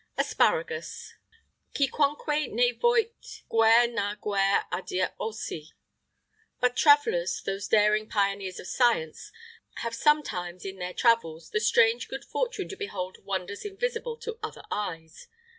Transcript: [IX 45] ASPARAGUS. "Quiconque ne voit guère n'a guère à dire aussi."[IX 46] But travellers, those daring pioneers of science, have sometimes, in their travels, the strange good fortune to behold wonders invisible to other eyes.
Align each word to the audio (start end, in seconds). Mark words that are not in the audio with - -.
[IX 0.17 0.33
45] 0.33 0.33
ASPARAGUS. 0.57 1.13
"Quiconque 1.77 2.51
ne 2.53 2.71
voit 2.71 3.11
guère 3.51 3.87
n'a 3.93 4.15
guère 4.19 4.65
à 4.71 4.83
dire 4.83 5.11
aussi."[IX 5.19 5.73
46] 6.59 6.59
But 6.59 6.75
travellers, 6.75 7.43
those 7.45 7.67
daring 7.67 8.09
pioneers 8.09 8.59
of 8.59 8.65
science, 8.65 9.31
have 9.75 9.93
sometimes, 9.93 10.65
in 10.65 10.79
their 10.79 10.95
travels, 10.95 11.51
the 11.51 11.59
strange 11.59 12.07
good 12.07 12.25
fortune 12.25 12.67
to 12.69 12.75
behold 12.75 13.23
wonders 13.25 13.63
invisible 13.63 14.17
to 14.17 14.39
other 14.41 14.63
eyes. 14.71 15.27